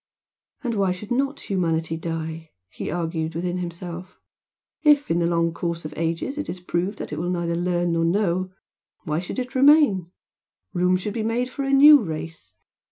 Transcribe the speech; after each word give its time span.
"And 0.63 0.73
why 0.73 0.91
should 0.93 1.11
not 1.11 1.41
humanity 1.41 1.95
die?" 1.95 2.49
he 2.69 2.89
argued 2.89 3.35
within 3.35 3.57
himself 3.59 4.19
"If, 4.81 5.11
in 5.11 5.19
the 5.19 5.27
long 5.27 5.53
course 5.53 5.85
of 5.85 5.93
ages, 5.95 6.39
it 6.39 6.49
is 6.49 6.59
proved 6.59 6.97
that 6.97 7.13
it 7.13 7.19
will 7.19 7.29
neither 7.29 7.55
learn 7.55 7.91
nor 7.91 8.03
know, 8.03 8.51
why 9.03 9.19
should 9.19 9.37
it 9.37 9.53
remain? 9.53 10.09
Room 10.73 10.97
should 10.97 11.13
be 11.13 11.21
made 11.21 11.51
for 11.51 11.61
a 11.61 11.71
new 11.71 12.01
race! 12.01 12.55